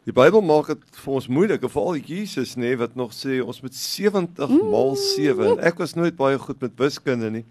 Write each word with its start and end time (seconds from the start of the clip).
Die 0.02 0.14
Bybel 0.18 0.42
maak 0.42 0.66
dit 0.72 0.96
vir 1.04 1.14
ons 1.14 1.28
moeilik, 1.30 1.66
veral 1.70 2.00
Jesus 2.02 2.56
nê 2.58 2.72
nee, 2.72 2.78
wat 2.82 2.96
nog 2.98 3.12
sê 3.14 3.36
ons 3.44 3.60
moet 3.62 3.76
70 3.78 4.50
maal 4.72 4.96
7. 4.98 5.60
Ek 5.62 5.78
was 5.78 5.94
nooit 5.94 6.16
baie 6.18 6.40
goed 6.42 6.58
met 6.64 6.74
wiskunde 6.80 7.30
nie. 7.30 7.44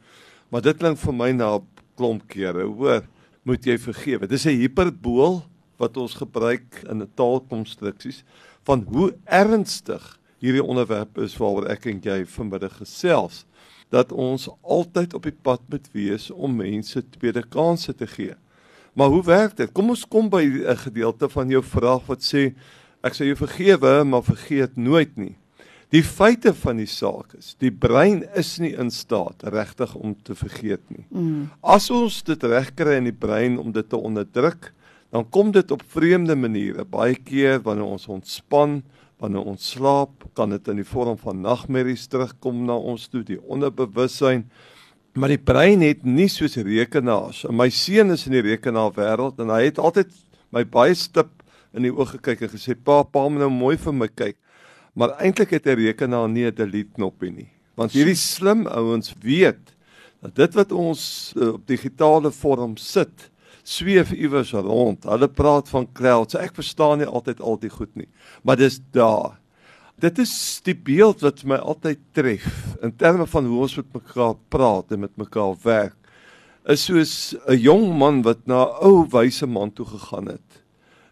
Maar 0.50 0.64
dit 0.64 0.80
klink 0.80 0.98
vir 0.98 1.14
my 1.14 1.30
na 1.30 1.50
'n 1.60 1.66
klomp 1.94 2.26
kere. 2.26 2.66
Hoor, 2.66 3.06
moet 3.46 3.62
jy 3.62 3.78
vergewe. 3.78 4.26
Dis 4.26 4.46
'n 4.46 4.58
hiperbool 4.58 5.44
wat 5.78 5.96
ons 5.96 6.14
gebruik 6.18 6.82
in 6.90 7.02
'n 7.02 7.12
taalkonstruksies 7.14 8.24
van 8.66 8.82
hoe 8.82 9.14
ernstig 9.26 10.18
hierdie 10.40 10.64
onderwerp 10.64 11.18
is 11.18 11.36
waaroor 11.38 11.70
ek 11.70 11.86
en 11.86 12.00
jy 12.02 12.24
vanmiddag 12.26 12.82
gesels 12.82 13.44
dat 13.90 14.10
ons 14.12 14.48
altyd 14.62 15.14
op 15.14 15.22
die 15.22 15.38
pad 15.42 15.60
moet 15.68 15.86
wees 15.92 16.30
om 16.30 16.56
mense 16.56 17.02
tweede 17.10 17.42
kansse 17.42 17.94
te 17.94 18.06
gee. 18.06 18.34
Maar 18.92 19.08
hoe 19.08 19.22
werk 19.24 19.56
dit? 19.56 19.72
Kom 19.72 19.92
ons 19.92 20.06
kom 20.08 20.28
by 20.28 20.42
'n 20.42 20.76
gedeelte 20.76 21.28
van 21.28 21.48
jou 21.48 21.62
vraag 21.62 22.06
wat 22.06 22.22
sê 22.22 22.54
ek 23.02 23.14
sê 23.14 23.24
jy 23.24 23.36
vergewe, 23.36 24.04
maar 24.04 24.22
vergeet 24.22 24.76
nooit 24.76 25.16
nie. 25.16 25.36
Die 25.90 26.02
feite 26.02 26.52
van 26.54 26.76
die 26.76 26.86
saak 26.86 27.32
is, 27.34 27.56
die 27.58 27.72
brein 27.72 28.22
is 28.38 28.58
nie 28.58 28.76
in 28.78 28.90
staat 28.90 29.42
regtig 29.42 29.94
om 29.94 30.14
te 30.22 30.34
vergeet 30.34 30.82
nie. 30.88 31.04
Mm. 31.10 31.50
As 31.62 31.90
ons 31.90 32.22
dit 32.22 32.42
regkry 32.42 32.94
in 33.00 33.04
die 33.04 33.16
brein 33.16 33.58
om 33.58 33.72
dit 33.72 33.88
te 33.88 33.96
onderdruk, 33.96 34.72
dan 35.10 35.26
kom 35.34 35.50
dit 35.50 35.70
op 35.74 35.82
vreemde 35.90 36.36
maniere. 36.38 36.84
Baie 36.86 37.16
keer 37.18 37.58
wanneer 37.66 37.90
ons 37.90 38.06
ontspan, 38.06 38.82
wanneer 39.18 39.50
ons 39.50 39.72
slaap, 39.74 40.28
kan 40.38 40.54
dit 40.54 40.70
in 40.70 40.78
die 40.78 40.86
vorm 40.86 41.18
van 41.18 41.42
nagmerries 41.42 42.06
terugkom 42.06 42.62
na 42.68 42.78
ons 42.78 43.08
toe, 43.10 43.24
die 43.26 43.40
onderbewussyn. 43.42 44.46
Maar 45.18 45.32
die 45.32 45.42
brein 45.42 45.82
het 45.82 46.04
nie 46.06 46.28
soos 46.30 46.54
rekenaars. 46.62 47.42
My 47.50 47.66
seun 47.74 48.14
is 48.14 48.28
in 48.28 48.36
die 48.36 48.44
rekenaar 48.46 48.92
wêreld 48.94 49.40
en 49.42 49.50
hy 49.50 49.64
het 49.66 49.80
altyd 49.82 50.12
my 50.54 50.62
baie 50.62 50.94
stip 50.94 51.32
in 51.74 51.86
die 51.86 51.90
oë 51.90 52.12
gekyk 52.14 52.46
en 52.46 52.52
gesê: 52.52 52.76
"Pa, 52.78 53.02
pa 53.02 53.26
moet 53.28 53.42
nou 53.42 53.50
mooi 53.50 53.76
vir 53.76 53.92
my 53.92 54.08
kyk." 54.08 54.36
Maar 54.94 55.16
eintlik 55.18 55.50
het 55.50 55.66
'n 55.66 55.78
rekenaar 55.82 56.28
nie 56.28 56.46
'n 56.46 56.54
delete 56.54 56.94
knoppie 56.94 57.30
nie. 57.30 57.50
Want 57.74 57.92
hierdie 57.92 58.14
slim 58.14 58.66
ouens 58.66 59.14
weet 59.22 59.74
dat 60.22 60.34
dit 60.36 60.54
wat 60.54 60.72
ons 60.72 61.32
uh, 61.36 61.54
op 61.54 61.66
digitale 61.66 62.30
vorm 62.30 62.76
sit, 62.76 63.30
sweef 63.62 64.12
iewers 64.12 64.52
rond. 64.52 65.04
Hulle 65.04 65.28
praat 65.28 65.68
van 65.68 65.88
clouds. 65.92 66.34
Ek 66.34 66.54
verstaan 66.54 66.98
nie 66.98 67.06
altyd 67.06 67.40
al 67.40 67.58
die 67.58 67.70
goed 67.70 67.94
nie, 67.94 68.08
maar 68.42 68.56
dis 68.56 68.80
daar 68.92 69.39
dit 70.00 70.18
is 70.22 70.34
die 70.64 70.76
beeld 70.76 71.20
wat 71.24 71.44
my 71.44 71.58
altyd 71.60 72.00
tref 72.16 72.46
in 72.84 72.94
terme 72.96 73.26
van 73.28 73.48
hoe 73.48 73.60
ons 73.66 73.76
met 73.80 73.98
mekaar 74.00 74.36
praat 74.52 74.92
en 74.94 75.04
met 75.04 75.16
mekaar 75.20 75.56
werk 75.64 75.96
is 76.64 76.84
soos 76.88 77.34
'n 77.48 77.58
jong 77.58 77.86
man 77.98 78.22
wat 78.22 78.46
na 78.46 78.64
'n 78.64 78.84
ou 78.88 79.06
wyse 79.12 79.46
man 79.46 79.72
toe 79.72 79.86
gegaan 79.86 80.28
het 80.28 80.62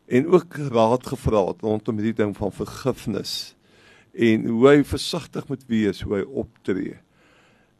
en 0.09 0.27
ook 0.27 0.57
raad 0.73 1.07
gevra 1.07 1.47
het 1.49 1.63
rondom 1.63 1.97
hierdie 2.01 2.25
ding 2.25 2.37
van 2.37 2.53
vergifnis 2.53 3.55
en 4.13 4.47
hoe 4.47 4.69
hy 4.69 4.85
versigtig 4.85 5.49
moet 5.49 5.65
wees 5.69 6.01
hoe 6.01 6.17
hy 6.19 6.25
optree. 6.43 6.97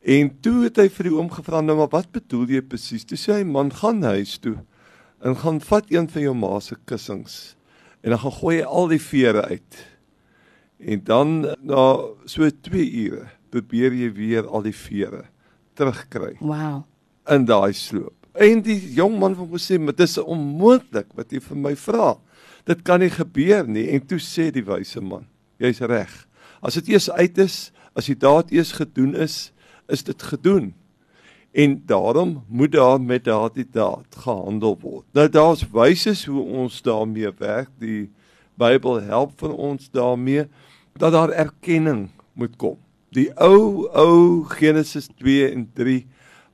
En 0.03 0.31
toe 0.41 0.63
het 0.69 0.79
hy 0.79 0.89
vir 0.89 1.09
die 1.09 1.15
oom 1.17 1.31
gevra 1.33 1.61
nou 1.65 1.77
maar 1.81 1.91
wat 1.93 2.13
bedoel 2.15 2.47
jy 2.55 2.63
presies? 2.63 3.07
Toe 3.09 3.19
sê 3.19 3.41
hy 3.41 3.45
man 3.49 3.73
gaan 3.75 4.03
huis 4.03 4.37
toe 4.39 4.57
en 5.25 5.35
gaan 5.37 5.61
vat 5.61 5.89
een 5.91 6.07
van 6.09 6.23
jou 6.23 6.35
ma 6.39 6.59
se 6.61 6.77
kussings 6.87 7.57
en 8.03 8.15
dan 8.15 8.21
gaan 8.23 8.37
gooi 8.39 8.59
hy 8.61 8.67
al 8.67 8.93
die 8.93 9.03
vere 9.03 9.43
uit. 9.51 9.79
En 10.79 11.01
dan 11.05 11.41
na 11.61 11.99
so 12.25 12.51
2 12.51 12.93
ure 12.93 13.27
probeer 13.51 13.93
jy 13.93 14.13
weer 14.13 14.47
al 14.47 14.63
die 14.63 14.77
vere 14.77 15.25
terugkry. 15.79 16.37
Wow. 16.41 16.85
In 17.29 17.45
daai 17.49 17.73
sloop. 17.77 18.15
En 18.39 18.63
die 18.63 18.79
jong 18.95 19.17
man 19.19 19.35
van 19.35 19.49
hom 19.51 19.59
sê, 19.59 19.79
"Maar 19.79 19.97
dit 19.97 20.09
is 20.09 20.19
onmoontlik 20.19 21.07
wat 21.15 21.33
jy 21.33 21.41
vir 21.41 21.57
my 21.57 21.77
vra. 21.77 22.19
Dit 22.65 22.83
kan 22.83 23.01
nie 23.01 23.11
gebeur 23.11 23.67
nie." 23.69 23.89
En 23.91 24.07
toe 24.07 24.19
sê 24.19 24.51
die 24.51 24.65
wyse 24.65 25.01
man, 25.01 25.27
"Jy's 25.59 25.81
reg. 25.81 26.27
As 26.63 26.75
dit 26.75 26.89
eers 26.89 27.11
uit 27.11 27.39
is, 27.39 27.73
as 27.95 28.07
die 28.07 28.17
daad 28.17 28.51
eers 28.51 28.73
gedoen 28.73 29.15
is, 29.15 29.53
is 29.89 30.03
dit 30.03 30.23
gedoen." 30.23 30.75
En 31.53 31.83
daarom 31.87 32.45
moet 32.49 32.73
daar 32.73 33.01
met 33.01 33.25
daardie 33.25 33.67
daad 33.71 34.17
gehandel 34.17 34.79
word. 34.81 35.05
Nou 35.13 35.29
daar's 35.29 35.71
wyse 35.71 36.31
hoe 36.31 36.43
ons 36.43 36.83
daarmee 36.83 37.33
werk. 37.39 37.69
Die 37.79 38.11
Bybel 38.59 39.03
help 39.07 39.39
van 39.39 39.55
ons 39.55 39.91
daarmee 39.91 40.49
dat 40.99 41.13
daar 41.15 41.31
erkenning 41.31 42.09
moet 42.33 42.57
kom. 42.57 42.79
Die 43.15 43.31
ou 43.41 43.87
ou 43.95 44.45
Genesis 44.51 45.09
2 45.17 45.51
en 45.53 45.69
3 45.75 46.03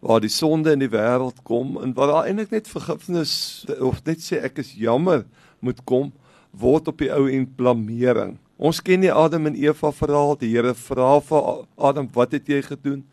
waar 0.04 0.20
die 0.20 0.32
sonde 0.32 0.75
in 0.76 0.82
die 0.84 0.92
wêreld 0.92 1.41
kom 1.48 1.78
en 1.81 1.94
waar 1.97 2.12
daar 2.12 2.26
eintlik 2.28 2.53
net 2.53 2.69
vergifnis 2.69 3.65
of 3.81 4.03
net 4.04 4.20
sê 4.20 4.42
ek 4.44 4.60
is 4.60 4.75
jammer 4.76 5.25
moet 5.65 5.81
kom 5.88 6.12
word 6.53 6.91
op 6.92 7.00
die 7.00 7.10
ou 7.12 7.25
en 7.32 7.47
blamering. 7.56 8.36
Ons 8.54 8.82
ken 8.84 9.03
die 9.03 9.12
Adam 9.12 9.48
en 9.48 9.56
Eva 9.59 9.91
verhaal. 9.91 10.36
Die 10.38 10.53
Here 10.53 10.75
vra 10.78 11.19
vir 11.21 11.66
Adam, 11.76 12.09
"Wat 12.12 12.32
het 12.32 12.47
jy 12.47 12.62
gedoen?" 12.62 13.04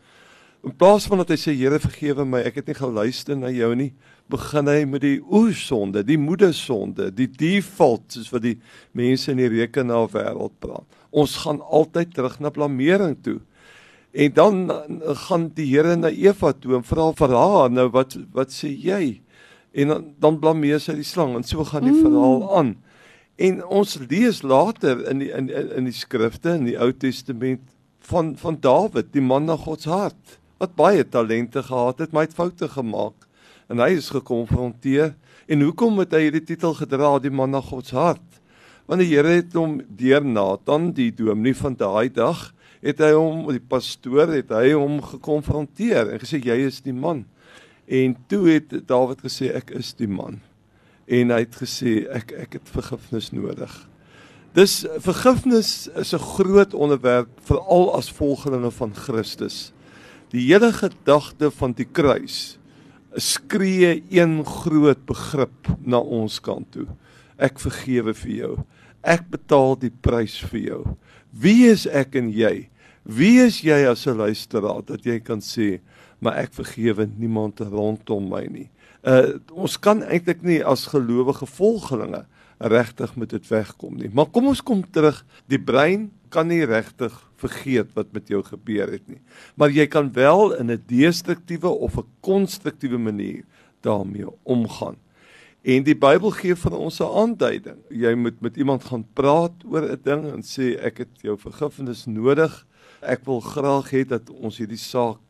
In 0.62 0.76
plaas 0.76 1.06
van 1.06 1.18
dat 1.18 1.28
hy 1.28 1.34
sê, 1.34 1.56
"Here, 1.56 1.78
vergewe 1.78 2.24
my, 2.24 2.38
ek 2.38 2.54
het 2.54 2.66
nie 2.66 2.74
geluister 2.74 3.36
na 3.36 3.50
jou 3.50 3.74
nie," 3.74 3.92
begin 4.32 4.68
hy 4.70 4.82
met 4.88 5.04
die 5.04 5.18
oorsonde, 5.20 6.02
die 6.06 6.18
moedersonde, 6.20 7.10
die 7.14 7.28
default 7.28 8.16
soos 8.16 8.30
wat 8.32 8.44
die 8.46 8.56
mense 8.96 9.32
in 9.32 9.40
die 9.42 9.50
rekenaar 9.52 10.08
wêreld 10.12 10.54
praat. 10.62 10.86
Ons 11.12 11.36
gaan 11.44 11.60
altyd 11.60 12.14
terug 12.16 12.38
na 12.40 12.52
blamering 12.52 13.18
toe. 13.24 13.40
En 14.12 14.32
dan 14.36 14.56
gaan 15.26 15.48
die 15.56 15.66
Here 15.70 15.96
na 15.96 16.10
Eva 16.12 16.52
toe 16.52 16.76
en 16.76 16.84
vra 16.84 17.10
vir 17.16 17.36
haar, 17.36 17.70
nou 17.72 17.88
wat 17.92 18.16
wat 18.36 18.52
sê 18.52 18.68
jy? 18.68 19.20
En 19.72 19.88
dan, 19.88 20.08
dan 20.20 20.40
blameer 20.40 20.82
sy 20.84 20.98
die 20.98 21.08
slang 21.08 21.36
en 21.38 21.46
so 21.48 21.64
gaan 21.64 21.86
die 21.88 21.94
mm. 21.94 22.02
verhaal 22.04 22.42
aan. 22.58 22.74
En 23.40 23.62
ons 23.64 23.96
lees 24.10 24.42
later 24.44 25.00
in 25.08 25.24
die 25.24 25.30
in 25.32 25.48
in 25.48 25.88
die 25.88 25.96
skrifte 25.96 26.58
in 26.58 26.68
die 26.68 26.76
Ou 26.76 26.90
Testament 26.92 27.64
van 28.04 28.34
van 28.36 28.60
Dawid, 28.60 29.12
die 29.16 29.24
man 29.24 29.48
na 29.48 29.56
God 29.56 29.84
se 29.86 29.92
hart, 29.92 30.38
wat 30.60 30.76
baie 30.76 31.04
talente 31.08 31.62
gehad 31.64 32.04
het, 32.04 32.12
maar 32.12 32.28
het 32.28 32.36
foute 32.36 32.68
gemaak 32.68 33.28
en 33.72 33.80
hy 33.80 33.96
is 33.96 34.12
gekonfronteer. 34.12 35.14
En 35.48 35.64
hoekom 35.64 36.02
het 36.02 36.12
hy 36.14 36.26
hierdie 36.26 36.44
titel 36.52 36.76
gedra, 36.76 37.16
die 37.22 37.32
man 37.32 37.54
na 37.54 37.62
God 37.64 37.88
se 37.88 37.96
hart? 37.96 38.40
Want 38.86 39.00
die 39.00 39.10
Here 39.12 39.38
het 39.38 39.54
hom 39.56 39.78
deur 39.96 40.24
Nathan, 40.26 40.90
die 40.96 41.10
dominee 41.14 41.56
van 41.56 41.76
daai 41.78 42.12
dag, 42.12 42.50
het 42.82 43.00
hy 43.00 43.12
hom, 43.14 43.46
die 43.54 43.62
pastoor 43.62 44.32
het 44.34 44.50
hy 44.52 44.72
hom 44.74 44.98
gekonfronteer 45.06 46.10
en 46.12 46.20
gesê 46.20 46.42
jy 46.42 46.58
is 46.66 46.80
die 46.84 46.94
man. 46.94 47.24
En 47.86 48.16
toe 48.30 48.42
het 48.48 48.74
Dawid 48.88 49.22
gesê 49.22 49.52
ek 49.54 49.70
is 49.78 49.92
die 49.98 50.10
man. 50.10 50.40
En 51.06 51.30
hy 51.34 51.42
het 51.44 51.58
gesê 51.62 52.02
ek 52.10 52.34
ek 52.44 52.58
het 52.58 52.72
vergifnis 52.74 53.30
nodig. 53.34 53.72
Dis 54.52 54.82
vergifnis 55.00 55.88
is 55.96 56.12
'n 56.12 56.26
groot 56.36 56.74
onderwerp 56.74 57.30
veral 57.46 57.94
as 57.96 58.10
volgelinge 58.10 58.70
van 58.70 58.94
Christus. 58.94 59.72
Die 60.30 60.52
hele 60.52 60.72
gedagte 60.72 61.50
van 61.50 61.72
die 61.72 61.86
kruis 61.86 62.58
skree 63.16 64.02
een 64.10 64.40
groot 64.46 65.06
begrip 65.06 65.68
na 65.84 66.00
ons 66.00 66.38
kant 66.40 66.68
toe. 66.72 66.86
Ek 67.36 67.60
vergewe 67.60 68.14
vir 68.14 68.32
jou. 68.32 68.52
Ek 69.02 69.26
betaal 69.32 69.76
die 69.82 69.90
prys 69.90 70.38
vir 70.50 70.60
jou. 70.60 70.82
Wie 71.32 71.66
is 71.70 71.86
ek 71.86 72.16
en 72.20 72.30
jy? 72.32 72.68
Wie 73.02 73.40
is 73.42 73.62
jy 73.64 73.82
as 73.88 74.06
'n 74.06 74.16
luisteraar 74.16 74.82
dat 74.86 75.04
jy 75.04 75.18
kan 75.20 75.40
sê, 75.40 75.80
"Maar 76.20 76.36
ek 76.36 76.54
vergewe 76.54 77.08
niemand 77.18 77.60
rondom 77.60 78.28
my 78.28 78.46
nie." 78.46 78.70
Uh 79.02 79.38
ons 79.52 79.76
kan 79.76 80.02
eintlik 80.02 80.42
nie 80.42 80.64
as 80.64 80.86
gelowige 80.86 81.46
volgelinge 81.46 82.24
regtig 82.58 83.16
met 83.16 83.30
dit 83.30 83.48
wegkom 83.48 83.96
nie. 83.96 84.10
Maar 84.12 84.26
kom 84.26 84.46
ons 84.46 84.62
kom 84.62 84.90
terug. 84.90 85.24
Die 85.46 85.58
brein 85.58 86.10
kan 86.32 86.48
nie 86.48 86.64
regtig 86.64 87.14
vergeet 87.40 87.92
wat 87.96 88.12
met 88.16 88.30
jou 88.32 88.40
gebeur 88.46 88.90
het 88.90 89.04
nie. 89.10 89.20
Maar 89.56 89.70
jy 89.74 89.86
kan 89.86 90.12
wel 90.12 90.54
in 90.56 90.70
'n 90.70 90.84
destruktiewe 90.86 91.68
of 91.68 91.98
'n 91.98 92.08
konstruktiewe 92.20 92.98
manier 92.98 93.44
daarmee 93.80 94.26
omgaan. 94.42 94.96
En 95.62 95.84
die 95.86 95.94
Bybel 95.94 96.30
gee 96.30 96.54
vir 96.54 96.74
ons 96.74 97.00
'n 97.00 97.14
aanduiding. 97.22 97.78
Jy 97.88 98.14
moet 98.14 98.40
met 98.40 98.56
iemand 98.56 98.84
gaan 98.84 99.06
praat 99.14 99.52
oor 99.64 99.82
'n 99.82 100.00
ding 100.02 100.24
en 100.32 100.42
sê 100.42 100.76
ek 100.80 100.98
het 100.98 101.22
jou 101.22 101.38
vergifnis 101.38 102.06
nodig. 102.06 102.66
Ek 103.00 103.24
wil 103.24 103.40
graag 103.40 103.90
hê 103.90 104.04
dat 104.06 104.30
ons 104.30 104.58
hierdie 104.58 104.78
saak 104.78 105.20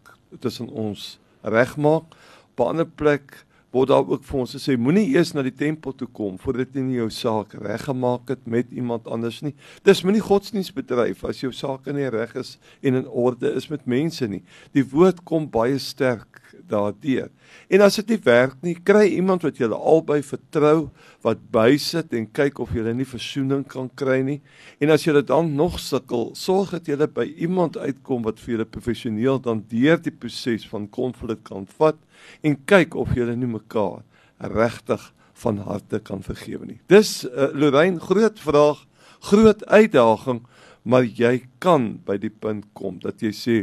tussen 0.41 0.69
ons 0.69 1.19
regmaak. 1.43 2.05
Op 2.51 2.61
'n 2.61 2.69
ander 2.69 2.87
plek 2.87 3.45
word 3.73 3.89
daar 3.89 4.05
ook 4.05 4.25
vir 4.29 4.41
ons 4.43 4.53
gesê 4.57 4.77
moenie 4.77 5.07
eers 5.15 5.33
na 5.33 5.45
die 5.47 5.55
tempel 5.55 5.95
toe 5.97 6.09
kom 6.13 6.37
voordat 6.41 6.75
jy 6.77 6.85
jou 6.99 7.09
saak 7.11 7.55
reggemaak 7.57 8.29
het 8.35 8.45
met 8.45 8.73
iemand 8.73 9.09
anders 9.09 9.41
nie. 9.41 9.55
Dis 9.87 10.05
moenie 10.05 10.21
godsdienstbedryf 10.25 11.25
as 11.25 11.41
jou 11.41 11.53
saak 11.57 11.89
nie 11.89 12.11
reg 12.13 12.37
is 12.37 12.59
en 12.83 13.01
in 13.01 13.09
orde 13.09 13.55
is 13.57 13.71
met 13.73 13.89
mense 13.89 14.29
nie. 14.29 14.43
Die 14.77 14.85
woord 14.85 15.25
kom 15.25 15.49
baie 15.51 15.81
sterk 15.81 16.42
daardeur. 16.69 17.31
En 17.69 17.85
as 17.85 17.97
dit 18.01 18.15
nie 18.15 18.21
werk 18.25 18.57
nie, 18.63 18.75
kry 18.75 19.07
iemand 19.17 19.45
wat 19.47 19.59
julle 19.61 19.77
albei 19.77 20.21
vertrou 20.27 20.91
wat 21.25 21.41
bysit 21.55 22.13
en 22.17 22.29
kyk 22.35 22.61
of 22.63 22.75
julle 22.77 22.95
nie 22.97 23.09
versoening 23.09 23.65
kan 23.69 23.91
kry 23.99 24.21
nie. 24.27 24.39
En 24.83 24.93
as 24.95 25.07
julle 25.07 25.23
dan 25.27 25.55
nog 25.57 25.79
sukkel, 25.81 26.31
sorg 26.39 26.75
dat 26.77 26.91
julle 26.91 27.09
by 27.09 27.27
iemand 27.37 27.77
uitkom 27.77 28.25
wat 28.27 28.41
vir 28.43 28.57
julle 28.57 28.69
professioneel 28.69 29.41
dan 29.43 29.65
deur 29.71 30.01
die 30.03 30.15
proses 30.15 30.67
van 30.69 30.89
konflik 30.91 31.45
kan 31.49 31.67
vat 31.79 31.99
en 32.43 32.59
kyk 32.67 32.97
of 32.99 33.15
julle 33.17 33.37
nie 33.37 33.51
mekaar 33.51 34.03
regtig 34.43 35.13
van 35.43 35.59
harte 35.67 36.01
kan 36.05 36.23
vergewe 36.23 36.67
nie. 36.67 36.81
Dis 36.91 37.23
uh, 37.27 37.51
Lorraine 37.55 38.01
groot 38.03 38.39
vraag, 38.43 38.85
groot 39.31 39.65
uitdaging, 39.67 40.43
maar 40.83 41.07
jy 41.07 41.45
kan 41.63 41.97
by 42.07 42.19
die 42.21 42.33
punt 42.33 42.69
kom 42.79 42.99
dat 43.03 43.23
jy 43.23 43.33
sê, 43.37 43.57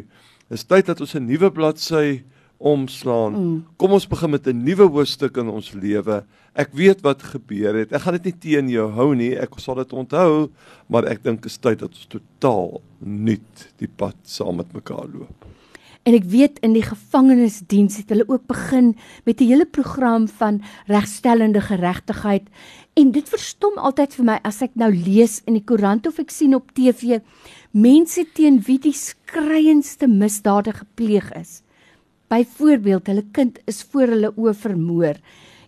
is 0.50 0.66
tyd 0.66 0.88
dat 0.90 1.02
ons 1.04 1.16
'n 1.16 1.28
nuwe 1.28 1.52
bladsy 1.52 2.24
omslaan. 2.60 3.34
Mm. 3.34 3.66
Kom 3.80 3.96
ons 3.96 4.08
begin 4.08 4.30
met 4.36 4.48
'n 4.48 4.64
nuwe 4.64 4.88
hoofstuk 4.92 5.38
in 5.38 5.48
ons 5.48 5.72
lewe. 5.72 6.24
Ek 6.54 6.70
weet 6.74 7.02
wat 7.02 7.24
gebeur 7.24 7.76
het. 7.76 7.92
Ek 7.94 8.02
gaan 8.02 8.20
dit 8.20 8.24
nie 8.24 8.40
teen 8.40 8.70
jou 8.70 8.92
hou 8.92 9.16
nie. 9.16 9.36
Ek 9.36 9.50
sal 9.58 9.76
dit 9.76 9.94
onthou, 9.94 10.50
maar 10.88 11.06
ek 11.06 11.24
dink 11.24 11.42
dit 11.42 11.52
is 11.52 11.58
tyd 11.58 11.80
dat 11.80 11.90
ons 11.90 12.08
totaal 12.08 12.82
nuut 13.00 13.72
die 13.78 13.88
pad 13.88 14.16
saam 14.24 14.56
met 14.56 14.74
mekaar 14.74 15.08
loop. 15.08 15.46
En 16.04 16.16
ek 16.16 16.26
weet 16.32 16.60
in 16.66 16.74
die 16.74 16.84
gevangenisdiens 16.84 18.00
het 18.02 18.10
hulle 18.10 18.28
ook 18.28 18.48
begin 18.48 18.96
met 19.26 19.42
'n 19.42 19.46
hele 19.46 19.66
program 19.66 20.28
van 20.28 20.62
regstellende 20.88 21.62
geregtigheid 21.62 22.48
en 22.94 23.12
dit 23.12 23.30
verstom 23.30 23.78
altyd 23.78 24.16
vir 24.16 24.26
my 24.26 24.40
as 24.44 24.62
ek 24.62 24.72
nou 24.74 24.92
lees 24.92 25.42
in 25.46 25.54
die 25.54 25.64
koerant 25.64 26.08
of 26.08 26.20
ek 26.20 26.30
sien 26.30 26.56
op 26.56 26.72
TV 26.74 27.20
mense 27.72 28.26
teen 28.34 28.60
wie 28.62 28.80
die 28.80 28.94
skreiendste 28.94 30.08
misdade 30.08 30.74
gepleeg 30.74 31.32
is. 31.38 31.62
Byvoorbeeld, 32.30 33.08
hulle 33.10 33.26
kind 33.34 33.60
is 33.70 33.81
voor 33.90 34.14
hulle 34.14 34.34
oë 34.38 34.54
vermoor 34.54 35.18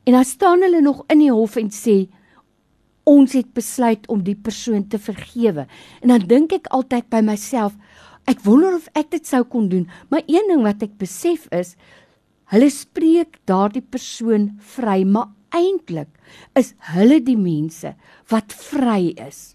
en 0.05 0.17
dan 0.17 0.25
staan 0.25 0.61
hulle 0.65 0.81
nog 0.81 1.03
in 1.13 1.21
die 1.21 1.31
hof 1.33 1.57
en 1.61 1.69
sê 1.73 2.07
ons 3.09 3.33
het 3.37 3.49
besluit 3.53 4.05
om 4.09 4.21
die 4.25 4.37
persoon 4.37 4.87
te 4.89 4.99
vergewe. 5.01 5.67
En 6.01 6.13
dan 6.13 6.25
dink 6.29 6.53
ek 6.55 6.69
altyd 6.73 7.09
by 7.13 7.21
myself, 7.25 7.75
ek 8.29 8.43
wonder 8.45 8.77
of 8.77 8.87
ek 8.97 9.11
dit 9.13 9.25
sou 9.27 9.43
kon 9.45 9.69
doen. 9.69 9.87
Maar 10.09 10.23
een 10.27 10.49
ding 10.49 10.63
wat 10.65 10.83
ek 10.85 10.97
besef 11.01 11.47
is, 11.53 11.75
hulle 12.53 12.69
spreek 12.73 13.39
daardie 13.49 13.83
persoon 13.83 14.51
vry, 14.75 15.01
maar 15.05 15.31
eintlik 15.55 16.09
is 16.59 16.73
hulle 16.93 17.19
die 17.23 17.37
mense 17.39 17.93
wat 18.31 18.53
vry 18.69 19.11
is. 19.19 19.53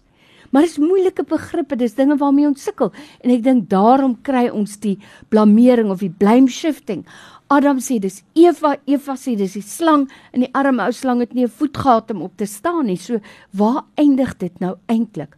Maar 0.51 0.61
dit 0.61 0.71
is 0.71 0.77
moeilike 0.81 1.23
begrippe, 1.27 1.75
dis 1.75 1.95
dinge 1.97 2.17
waarmee 2.17 2.47
ons 2.47 2.63
sukkel 2.63 2.93
en 3.23 3.31
ek 3.31 3.43
dink 3.43 3.69
daarom 3.69 4.15
kry 4.23 4.47
ons 4.49 4.77
die 4.83 4.97
blameering 5.29 5.91
of 5.91 5.99
die 5.99 6.13
blame 6.13 6.51
shifting. 6.51 7.05
Adam 7.47 7.79
sê 7.79 7.95
dis 8.03 8.23
Eva, 8.35 8.75
Eva 8.87 9.15
sê 9.15 9.37
dis 9.39 9.53
die 9.55 9.63
slang 9.63 10.07
en 10.35 10.43
die 10.43 10.51
arme 10.57 10.83
ou 10.83 10.91
slang 10.91 11.21
het 11.23 11.33
nie 11.33 11.45
'n 11.45 11.57
voet 11.59 11.77
gehad 11.77 12.11
om 12.11 12.21
op 12.21 12.37
te 12.37 12.45
staan 12.45 12.85
nie. 12.85 12.97
So 12.97 13.19
waar 13.53 13.85
eindig 13.95 14.37
dit 14.37 14.59
nou 14.59 14.75
eintlik? 14.87 15.37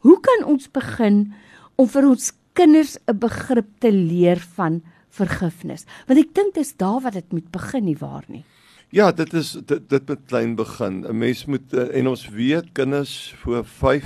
Hoe 0.00 0.20
kan 0.20 0.46
ons 0.48 0.68
begin 0.68 1.34
om 1.76 1.88
vir 1.88 2.08
ons 2.08 2.32
kinders 2.54 2.96
'n 3.06 3.18
begrip 3.18 3.68
te 3.80 3.92
leer 3.92 4.38
van 4.56 4.82
vergifnis? 5.10 5.84
Want 6.06 6.20
ek 6.20 6.34
dink 6.34 6.54
dis 6.54 6.76
daar 6.76 7.00
wat 7.00 7.12
dit 7.12 7.32
moet 7.32 7.50
begin 7.50 7.84
nie 7.84 7.96
waar 7.96 8.24
nie. 8.28 8.44
Ja, 8.90 9.12
dit 9.14 9.30
is 9.38 9.52
dit 9.70 9.84
dit 9.86 10.08
met 10.08 10.22
klein 10.26 10.56
begin. 10.58 11.04
'n 11.06 11.18
Mens 11.18 11.44
moet 11.44 11.72
eh, 11.72 11.98
en 11.98 12.08
ons 12.08 12.28
weet 12.28 12.72
kinders 12.72 13.34
voor 13.38 13.64
5 13.64 14.04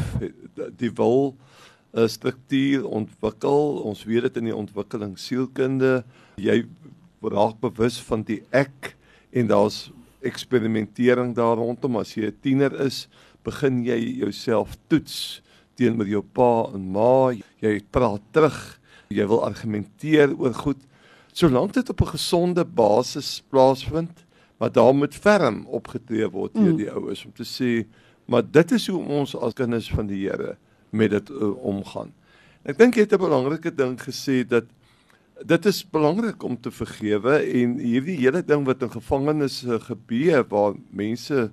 die 0.77 0.93
wil 0.93 1.37
'n 1.93 2.01
eh, 2.01 2.07
struktuur 2.07 2.85
ontwikkel. 2.85 3.81
Ons 3.81 4.05
weet 4.05 4.23
dit 4.23 4.37
in 4.37 4.45
die 4.45 4.57
ontwikkeling 4.57 5.19
sielkunde. 5.19 6.05
Jy 6.37 6.67
raak 7.23 7.61
bewus 7.61 7.97
van 8.01 8.23
die 8.23 8.43
ek 8.51 8.97
en 9.33 9.47
daar's 9.47 9.91
eksperimentering 10.21 11.35
daar 11.35 11.57
rondom 11.57 11.97
as 11.97 12.15
jy 12.15 12.27
'n 12.27 12.37
tiener 12.41 12.81
is, 12.81 13.09
begin 13.43 13.85
jy 13.85 14.21
jouself 14.21 14.77
toets 14.87 15.41
teenoor 15.75 16.07
jou 16.07 16.23
pa 16.23 16.69
en 16.75 16.91
ma. 16.93 17.33
Jy 17.61 17.81
praat 17.91 18.21
terug. 18.33 18.81
Jy 19.09 19.27
wil 19.27 19.45
argumenteer 19.45 20.37
oor 20.39 20.55
goed. 20.55 20.85
Solank 21.33 21.73
dit 21.73 21.89
op 21.89 22.01
'n 22.01 22.17
gesonde 22.19 22.65
basis 22.65 23.43
plaasvind, 23.49 24.25
maar 24.65 24.73
daar 24.73 24.95
moet 24.95 25.15
ferm 25.15 25.67
opgetree 25.67 26.25
word 26.33 26.55
deur 26.57 26.71
mm. 26.73 26.77
die 26.79 26.89
ouers 26.89 27.25
om 27.29 27.33
te 27.37 27.45
sê 27.45 27.71
maar 28.25 28.47
dit 28.49 28.71
is 28.73 28.87
hoe 28.89 29.03
ons 29.13 29.35
as 29.37 29.53
kinders 29.53 29.91
van 29.93 30.07
die 30.09 30.23
Here 30.23 30.55
met 30.89 31.11
dit 31.13 31.33
uh, 31.35 31.51
omgaan. 31.69 32.15
Ek 32.65 32.79
dink 32.79 32.97
jy 32.97 33.05
het 33.05 33.13
'n 33.13 33.21
belangrike 33.21 33.75
ding 33.77 33.99
gesê 34.01 34.41
dat 34.49 34.65
dit 35.45 35.67
is 35.67 35.83
belangrik 35.85 36.43
om 36.43 36.57
te 36.57 36.71
vergewe 36.73 37.35
en 37.45 37.77
hierdie 37.77 38.17
hele 38.17 38.41
ding 38.41 38.65
wat 38.65 38.81
in 38.83 38.95
gevangenisse 38.95 39.81
gebeur 39.85 40.47
waar 40.49 40.73
mense 40.89 41.51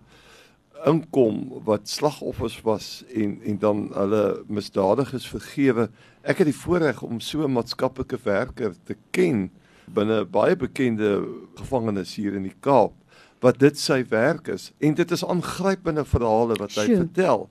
inkom 0.88 1.60
wat 1.68 1.90
slagoffers 1.90 2.62
was 2.64 3.04
en 3.12 3.42
en 3.44 3.60
dan 3.60 3.90
hulle 3.92 4.24
misdadigers 4.48 5.28
vergewe. 5.28 5.90
Ek 6.24 6.38
het 6.38 6.48
die 6.48 6.62
voorreg 6.64 7.04
om 7.04 7.20
so 7.20 7.44
'n 7.44 7.52
maatskaplike 7.60 8.24
werker 8.24 8.72
te 8.86 8.96
ken 9.12 9.52
binne 9.92 10.24
baie 10.24 10.56
bekende 10.56 11.28
gevangenis 11.60 12.16
hier 12.16 12.40
in 12.40 12.48
die 12.48 12.56
Kaap 12.62 13.01
wat 13.42 13.60
dit 13.60 13.80
sy 13.80 14.02
werk 14.10 14.48
is 14.54 14.72
en 14.80 14.96
dit 14.98 15.12
is 15.12 15.26
aangrypende 15.26 16.06
verhale 16.06 16.58
wat 16.60 16.76
hy 16.78 16.88
Sjoe. 16.90 17.02
vertel 17.06 17.50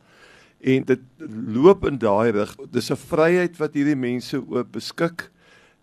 en 0.60 0.84
dit 0.84 1.04
loop 1.56 1.86
in 1.88 1.98
daai 1.98 2.30
rig 2.36 2.54
dis 2.70 2.90
'n 2.90 3.02
vryheid 3.10 3.58
wat 3.58 3.74
hierdie 3.74 3.98
mense 3.98 4.36
ook 4.36 4.70
beskik 4.72 5.30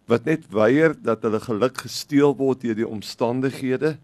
wat 0.07 0.25
net 0.25 0.47
weier 0.51 0.95
dat 0.95 1.23
hulle 1.23 1.39
geluk 1.39 1.77
gesteel 1.83 2.35
word 2.35 2.61
deur 2.61 2.75
die 2.75 2.87
omstandighede 2.87 3.97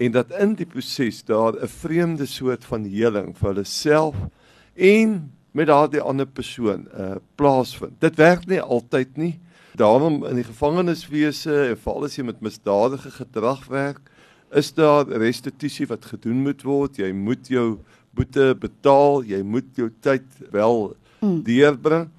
en 0.00 0.12
dat 0.12 0.32
in 0.40 0.54
die 0.54 0.66
proses 0.66 1.22
daar 1.24 1.52
'n 1.52 1.68
vreemde 1.68 2.26
soort 2.26 2.64
van 2.64 2.84
heling 2.84 3.36
vir 3.36 3.48
hulle 3.48 3.64
self 3.64 4.16
en 4.74 5.32
met 5.52 5.66
daardie 5.66 6.00
ander 6.00 6.26
persoon 6.26 6.88
uh 6.96 7.16
plaasvind. 7.34 8.00
Dit 8.00 8.16
werk 8.16 8.46
nie 8.46 8.60
altyd 8.60 9.16
nie. 9.16 9.40
Daarom 9.76 10.24
in 10.24 10.36
die 10.36 10.44
gevangeniswese 10.44 11.68
en 11.68 11.76
veral 11.76 12.04
as 12.04 12.16
jy 12.16 12.24
met 12.24 12.40
misdadige 12.40 13.10
gedrag 13.10 13.66
werk, 13.72 14.00
is 14.52 14.72
daar 14.76 15.08
restituisie 15.08 15.86
wat 15.90 16.04
gedoen 16.04 16.42
moet 16.44 16.62
word. 16.62 16.98
Jy 17.00 17.12
moet 17.16 17.48
jou 17.48 17.78
boete 18.12 18.52
betaal, 18.60 19.22
jy 19.24 19.40
moet 19.42 19.68
jou 19.76 19.88
tyd 20.04 20.26
wel 20.52 20.92
mm. 21.20 21.40
deurbring. 21.46 22.10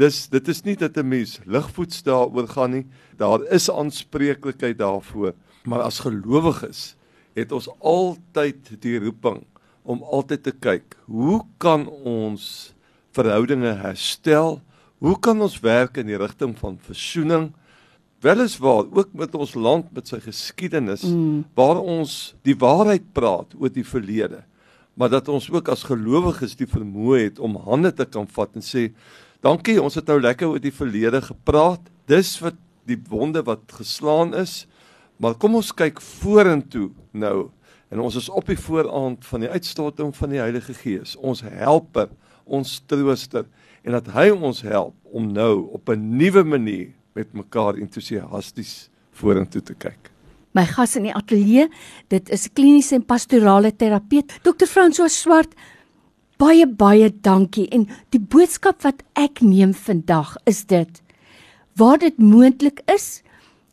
Dis 0.00 0.28
dit 0.32 0.48
is 0.48 0.62
nie 0.64 0.76
dat 0.76 0.96
'n 0.96 1.08
mens 1.08 1.40
ligvoets 1.44 2.02
daaroor 2.02 2.48
gaan 2.48 2.70
nie. 2.70 2.86
Daar 3.16 3.44
is 3.52 3.70
aanspreeklikheid 3.70 4.78
daarvoor. 4.78 5.34
Maar 5.64 5.82
as 5.82 6.00
gelowiges 6.00 6.96
het 7.34 7.52
ons 7.52 7.68
altyd 7.78 8.80
die 8.80 8.98
roeping 8.98 9.44
om 9.82 10.02
altyd 10.02 10.42
te 10.42 10.52
kyk, 10.52 10.96
hoe 11.04 11.42
kan 11.58 11.86
ons 11.88 12.74
verhoudinge 13.12 13.74
herstel? 13.74 14.60
Hoe 14.98 15.18
kan 15.18 15.40
ons 15.40 15.60
werk 15.60 15.96
in 15.96 16.06
die 16.06 16.16
rigting 16.16 16.56
van 16.58 16.78
versoening? 16.78 17.52
Weliswaar 18.20 18.84
ook 18.92 19.12
met 19.16 19.34
ons 19.34 19.54
land 19.54 19.92
met 19.92 20.08
sy 20.08 20.20
geskiedenis 20.20 21.02
mm. 21.02 21.44
waar 21.56 21.80
ons 21.80 22.34
die 22.44 22.56
waarheid 22.56 23.12
praat 23.16 23.54
oor 23.58 23.72
die 23.72 23.86
verlede. 23.86 24.44
maar 24.94 25.08
dat 25.08 25.28
ons 25.28 25.50
ook 25.50 25.68
as 25.72 25.86
gelowiges 25.88 26.56
die 26.58 26.68
vermoë 26.68 27.20
het 27.22 27.38
om 27.40 27.56
hande 27.64 27.92
te 27.96 28.04
kan 28.04 28.26
vat 28.28 28.58
en 28.58 28.64
sê 28.64 28.90
dankie 29.44 29.78
ons 29.80 29.96
het 29.96 30.10
nou 30.10 30.18
lekker 30.20 30.50
oor 30.50 30.60
die 30.60 30.74
verlede 30.74 31.22
gepraat 31.24 31.86
dis 32.10 32.34
wat 32.42 32.58
die 32.88 32.98
wonde 33.08 33.40
wat 33.46 33.64
geslaan 33.78 34.34
is 34.36 34.66
maar 35.16 35.38
kom 35.40 35.56
ons 35.56 35.72
kyk 35.76 36.02
vorentoe 36.20 36.90
nou 37.12 37.48
en 37.90 38.02
ons 38.04 38.18
is 38.20 38.28
op 38.28 38.50
die 38.50 38.58
vooraand 38.60 39.24
van 39.26 39.46
die 39.46 39.50
uitstorting 39.50 40.12
van 40.16 40.34
die 40.34 40.42
Heilige 40.42 40.76
Gees 40.76 41.16
ons 41.16 41.40
helper 41.46 42.10
ons 42.44 42.76
trooster 42.90 43.46
en 43.86 43.96
dat 43.96 44.12
hy 44.12 44.28
ons 44.34 44.60
help 44.66 44.96
om 45.16 45.32
nou 45.32 45.70
op 45.78 45.88
'n 45.88 46.18
nuwe 46.18 46.44
manier 46.44 46.92
met 47.14 47.32
mekaar 47.34 47.80
entoesiasties 47.80 48.88
vorentoe 49.12 49.62
te 49.62 49.74
kyk 49.74 50.10
my 50.56 50.64
gas 50.66 50.96
in 50.98 51.06
die 51.06 51.14
ateljee. 51.14 51.68
Dit 52.10 52.30
is 52.34 52.48
kliniese 52.50 52.96
en 52.98 53.04
pastorale 53.06 53.70
terapeut 53.70 54.32
Dr. 54.42 54.66
François 54.66 55.12
Swart. 55.14 55.54
Baie 56.40 56.66
baie 56.66 57.10
dankie 57.22 57.68
en 57.74 57.86
die 58.14 58.20
boodskap 58.20 58.82
wat 58.82 59.04
ek 59.20 59.42
neem 59.44 59.74
vandag 59.76 60.34
is 60.50 60.64
dit 60.66 61.02
waar 61.78 62.00
dit 62.00 62.16
moontlik 62.18 62.80
is 62.90 63.22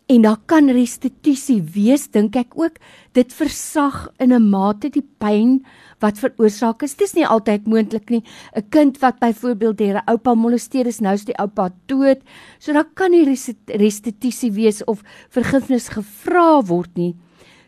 en 0.08 0.24
daar 0.24 0.40
kan 0.48 0.70
restituisie 0.72 1.60
wees 1.76 2.06
dink 2.14 2.36
ek 2.40 2.56
ook 2.56 2.80
dit 3.18 3.34
versag 3.34 4.08
in 4.24 4.32
'n 4.32 4.50
mate 4.50 4.90
die 4.90 5.04
pyn 5.20 5.66
wat 6.00 6.20
veroorsaak 6.20 6.84
is. 6.84 6.96
Dis 6.96 7.14
nie 7.14 7.28
altyd 7.28 7.68
moontlik 7.68 8.10
nie. 8.10 8.24
'n 8.56 8.70
Kind 8.70 9.00
wat 9.00 9.20
byvoorbeeld 9.20 9.78
deur 9.78 9.98
'n 9.98 10.10
oupa 10.12 10.34
molesteer 10.34 10.88
is, 10.88 11.00
nou 11.00 11.14
is 11.14 11.26
die 11.26 11.38
oupa 11.40 11.70
dood. 11.88 12.22
So 12.60 12.74
dan 12.74 12.86
kan 12.94 13.12
nie 13.12 13.26
restituisie 13.66 14.52
wees 14.52 14.84
of 14.84 15.04
vergifnis 15.30 15.90
gevra 15.90 16.62
word 16.62 16.96
nie. 16.96 17.16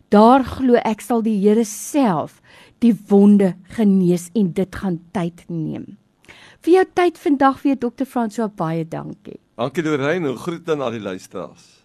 Daar 0.10 0.43
glo 0.43 0.75
ek 0.75 1.01
sal 1.01 1.22
die 1.22 1.38
Here 1.38 1.65
self 1.65 2.41
die 2.79 2.96
wonde 3.08 3.55
genees 3.63 4.29
en 4.34 4.53
dit 4.53 4.75
gaan 4.75 5.00
tyd 5.12 5.43
neem. 5.50 5.98
Vir 6.62 6.74
jou 6.74 6.86
tyd 6.93 7.17
vandag 7.17 7.62
weer 7.62 7.75
Dr. 7.75 8.05
François 8.05 8.50
baie 8.55 8.88
dankie. 8.88 9.39
Dankie 9.55 9.84
Lorraine, 9.84 10.36
groet 10.36 10.69
aan 10.69 10.81
al 10.81 10.91
die 10.91 11.00
luisteraars. 11.00 11.78